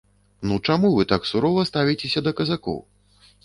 [0.51, 2.85] Ну чаму вы так сурова ставіцеся да казакоў?